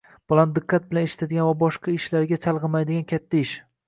Bolani 0.31 0.53
diqqat 0.53 0.85
bilan 0.93 1.03
eshitadigan 1.09 1.49
va 1.49 1.53
boshqa 1.59 1.93
ishlarga 1.97 2.39
chalg‘imaydigan 2.47 3.05
katta 3.13 3.43
kishi 3.43 3.61